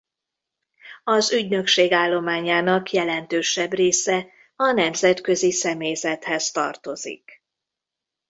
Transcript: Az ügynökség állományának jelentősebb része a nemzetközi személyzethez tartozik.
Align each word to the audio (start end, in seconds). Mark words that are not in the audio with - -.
Az 1.03 1.31
ügynökség 1.31 1.91
állományának 1.91 2.91
jelentősebb 2.91 3.73
része 3.73 4.27
a 4.55 4.71
nemzetközi 4.71 5.51
személyzethez 5.51 6.51
tartozik. 6.51 7.43